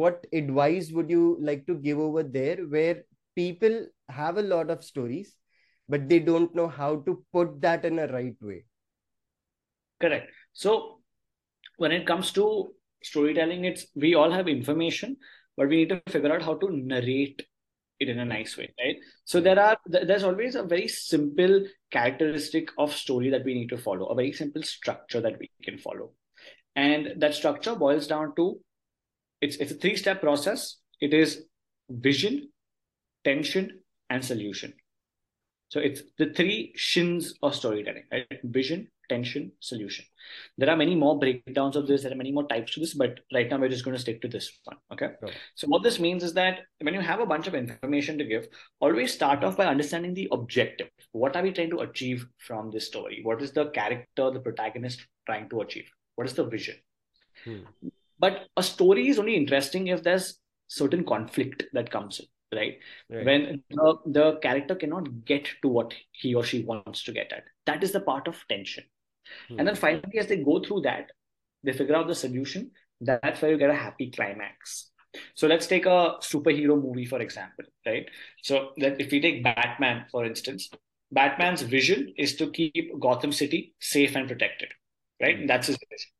[0.00, 3.02] what advice would you like to give over there where
[3.36, 5.36] people have a lot of stories
[5.88, 8.64] but they don't know how to put that in a right way?
[10.00, 10.30] Correct.
[10.52, 11.00] So
[11.76, 15.16] when it comes to storytelling it's we all have information
[15.56, 17.42] but we need to figure out how to narrate
[17.98, 18.96] it in a nice way right?
[19.24, 23.78] So there are there's always a very simple characteristic of story that we need to
[23.78, 26.12] follow a very simple structure that we can follow.
[26.74, 28.60] And that structure boils down to
[29.42, 30.76] it's it's a three step process.
[31.00, 31.44] It is
[31.90, 32.48] vision
[33.24, 34.72] tension and solution.
[35.68, 38.26] So it's the three shins of storytelling right?
[38.44, 40.04] vision tension solution.
[40.58, 42.02] There are many more breakdowns of this.
[42.02, 44.20] There are many more types to this but right now we're just going to stick
[44.22, 45.10] to this one okay?
[45.20, 45.30] Sure.
[45.54, 48.48] so what this means is that when you have a bunch of information to give
[48.80, 50.88] always start off by understanding the objective.
[51.12, 53.20] What are we trying to achieve from this story?
[53.22, 55.88] What is the character the protagonist trying to achieve?
[56.16, 56.76] What is the vision?
[57.44, 57.88] Hmm.
[58.22, 62.26] But a story is only interesting if there's certain conflict that comes in
[62.56, 62.78] right,
[63.10, 63.26] right.
[63.26, 67.44] when the, the character cannot get to what he or she wants to get at.
[67.66, 68.84] That is the part of tension.
[69.48, 69.58] Hmm.
[69.58, 71.10] and then finally as they go through that
[71.62, 72.70] they figure out the solution.
[73.00, 74.90] That's where you get a happy climax.
[75.34, 78.06] So let's take a superhero movie for example right?
[78.42, 80.70] So that if we take batman for instance
[81.10, 84.68] batman's vision is to keep gotham city safe and protected
[85.20, 85.40] right?
[85.40, 85.46] Hmm.
[85.46, 86.10] that's his vision.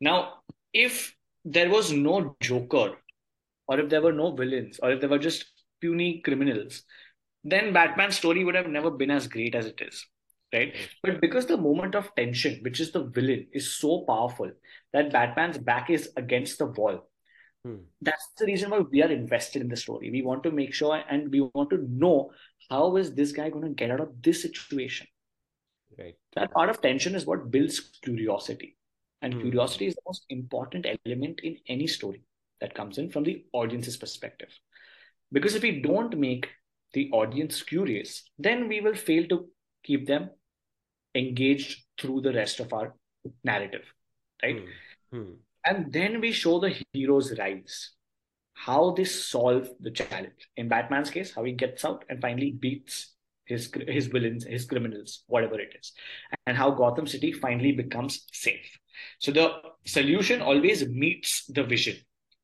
[0.00, 2.96] Now if there was no joker
[3.68, 5.44] or if there were no villains or if there were just
[5.80, 6.82] puny criminals
[7.44, 10.06] then batman's story would have never been as great as it is
[10.52, 10.74] right?
[11.02, 14.50] But because the moment of tension, which is the villain, is so powerful
[14.92, 17.08] that Batman's back is against the wall.
[17.64, 17.76] Hmm.
[18.00, 20.10] That's the reason why we are invested in the story.
[20.10, 22.32] We want to make sure and we want to know
[22.70, 25.06] how is this guy going to get out of this situation.
[25.98, 26.14] Right.
[26.34, 28.71] That part of tension is what builds curiosity.
[29.22, 29.40] And hmm.
[29.40, 32.22] curiosity is the most important element in any story
[32.60, 34.48] that comes in from the audience's perspective.
[35.32, 36.48] Because if we don't make
[36.92, 39.48] the audience curious, then we will fail to
[39.82, 40.30] keep them
[41.14, 42.94] engaged through the rest of our
[43.44, 43.84] narrative
[44.42, 44.56] right
[45.14, 45.32] mm-hmm.
[45.64, 47.92] and then we show the hero's rise
[48.54, 53.14] how they solve the challenge in batman's case how he gets out and finally beats
[53.44, 55.92] his his villains his criminals whatever it is
[56.46, 58.78] and how gotham city finally becomes safe
[59.18, 59.50] so the
[59.84, 61.96] solution always meets the vision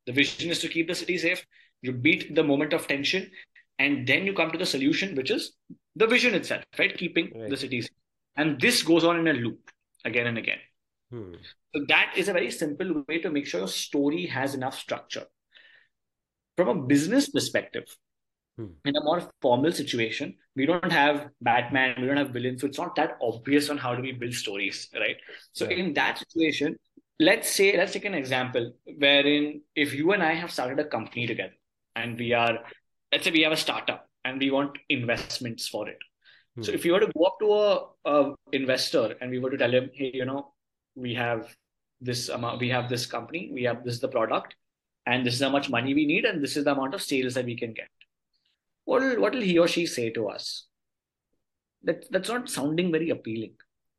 [0.06, 1.44] the vision is to keep the city safe
[1.82, 3.30] you beat the moment of tension
[3.78, 5.52] and then you come to the solution which is
[5.96, 7.50] the vision itself right keeping right.
[7.50, 7.90] the city safe
[8.38, 9.70] and this goes on in a loop
[10.04, 10.58] again and again.
[11.10, 11.34] Hmm.
[11.74, 15.24] So that is a very simple way to make sure your story has enough structure.
[16.56, 17.84] From a business perspective,
[18.58, 18.66] hmm.
[18.84, 22.78] in a more formal situation, we don't have Batman, we don't have villains, so it's
[22.78, 25.16] not that obvious on how do we build stories, right?
[25.52, 25.78] So yeah.
[25.78, 26.76] in that situation,
[27.18, 31.26] let's say let's take an example wherein if you and I have started a company
[31.26, 31.54] together
[31.96, 32.58] and we are
[33.10, 35.98] let's say we have a startup and we want investments for it
[36.58, 36.64] Hmm.
[36.64, 39.56] So if you were to go up to a, a investor and we were to
[39.56, 40.52] tell him, hey, you know,
[40.96, 41.54] we have
[42.00, 44.56] this amount, we have this company, we have this is the product,
[45.06, 47.34] and this is how much money we need, and this is the amount of sales
[47.34, 47.88] that we can get.
[48.88, 50.64] What will, what will he or she say to us?
[51.82, 53.52] That that's not sounding very appealing,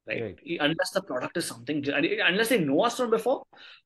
[0.08, 0.22] right?
[0.24, 0.58] right?
[0.60, 3.44] Unless the product is something, unless they know us from before,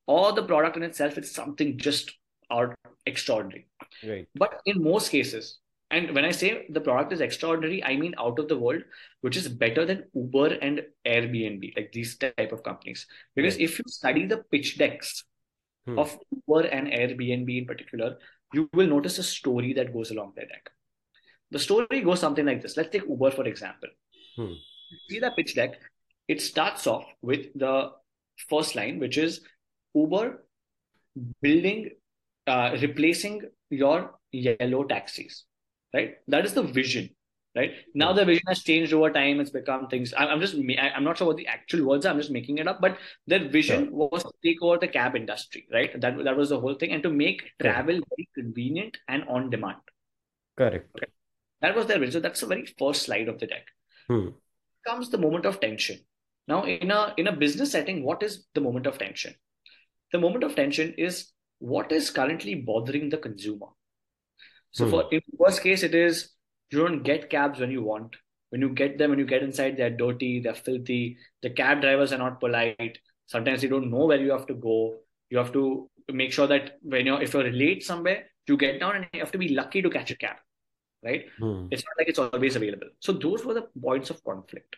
[0.08, 2.14] or the product in itself is something just
[2.50, 2.74] out
[3.06, 3.68] extraordinary.
[4.08, 4.30] Right.
[4.34, 5.60] But in most cases,
[5.92, 8.84] and when I say the product is extraordinary, I mean out of the world,
[9.20, 13.08] which is better than Uber and Airbnb, like these type of companies.
[13.36, 15.26] Because if you study the pitch decks
[15.86, 16.00] hmm.
[16.00, 18.16] of Uber and Airbnb in particular,
[18.54, 20.70] you will notice a story that goes along their deck.
[21.54, 22.76] The story goes something like this.
[22.76, 23.90] Let's take Uber for example.
[24.36, 24.54] Hmm.
[25.10, 25.80] See the pitch deck.
[26.28, 27.92] It starts off with the
[28.50, 29.42] first line, which is
[29.94, 30.44] Uber
[31.42, 31.92] building,
[32.48, 35.46] uh, replacing your yellow taxis
[35.94, 36.16] right?
[36.28, 37.10] That is the vision,
[37.56, 37.72] right?
[37.94, 39.40] Now the vision has changed over time.
[39.40, 40.14] It's become things.
[40.18, 42.10] I'm just, I'm not sure what the actual words are.
[42.10, 42.82] I'm just making it up.
[42.82, 42.98] But
[43.28, 44.10] their vision sure.
[44.12, 46.00] was to take over the cab industry, right?
[46.02, 49.78] That that was the whole thing, and to make travel very convenient and on demand.
[50.58, 50.90] Correct.
[50.98, 51.12] Okay.
[51.64, 52.14] That was their vision.
[52.14, 53.66] So that's the very first slide of the deck.
[54.08, 54.28] Hmm.
[54.86, 56.00] Comes the moment of tension.
[56.48, 59.34] Now, in a in a business setting, what is the moment of tension?
[60.12, 63.68] The moment of tension is what is currently bothering the consumer
[64.74, 64.92] so hmm.
[64.92, 66.30] for in worst case, it is
[66.72, 68.16] you don't get cabs when you want.
[68.50, 71.18] When you get them, when you get inside, they're dirty, they're filthy.
[71.42, 73.00] The cab drivers are not polite.
[73.26, 74.98] Sometimes you don't know where you have to go.
[75.30, 78.96] You have to make sure that when you're if you're late somewhere, you get down
[78.96, 80.38] and you have to be lucky to catch a cab.
[81.04, 81.26] Right?
[81.38, 81.68] Hmm.
[81.72, 82.88] It's not like it's always available.
[83.00, 84.76] So those were the points of conflict,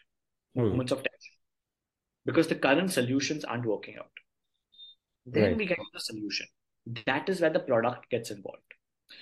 [0.55, 0.69] hmm.
[0.69, 1.33] moments of tension.
[2.25, 4.09] Because the current solutions aren't working out.
[5.25, 5.57] Then right.
[5.57, 6.47] we get to the solution.
[7.05, 8.59] that is where the product gets involved.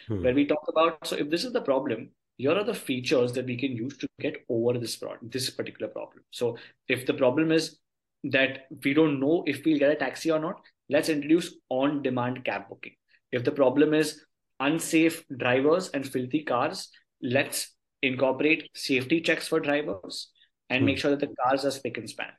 [0.08, 0.24] Hmm.
[0.24, 3.46] Where we talk about, so if this is the problem, here are the features that
[3.46, 6.24] we can use to get over this problem, this particular problem.
[6.32, 6.58] So
[6.88, 7.80] if the problem is
[8.26, 12.70] that we don't know if we'll get a taxi or not, let's introduce on-demand cab
[12.70, 12.96] booking.
[13.32, 14.24] If the problem is
[14.60, 16.90] unsafe drivers and filthy cars,
[17.22, 20.32] let's incorporate safety checks for drivers
[20.70, 20.86] and Hmm.
[20.86, 22.32] make sure that the cars are spick and span.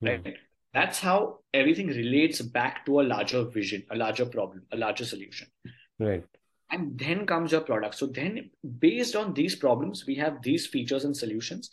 [0.00, 0.06] Hmm.
[0.06, 0.36] Right.
[0.72, 5.48] That's how everything relates back to a larger vision, a larger problem, a larger solution.
[5.98, 6.24] Right.
[6.70, 7.94] And then comes your product.
[7.94, 8.50] So then,
[8.80, 11.70] based on these problems, we have these features and solutions.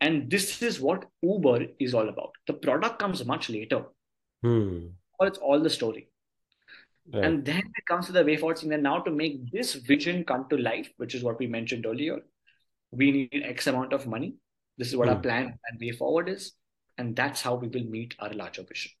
[0.00, 2.30] And this is what Uber is all about.
[2.46, 3.84] The product comes much later,
[4.42, 4.86] Hmm.
[5.18, 6.08] or it's all the story.
[7.12, 7.24] Right.
[7.24, 8.58] And then it comes to the way forward.
[8.62, 12.18] Then now to make this vision come to life, which is what we mentioned earlier,
[12.90, 14.36] we need X amount of money.
[14.78, 15.22] This is what our Hmm.
[15.22, 16.52] plan and way forward is.
[16.98, 18.92] And that's how we will meet our larger vision.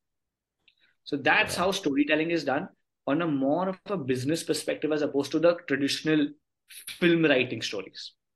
[1.04, 2.68] So that's how storytelling is done
[3.06, 6.28] on a more of a business perspective as opposed to the traditional
[6.68, 8.12] film writing stories.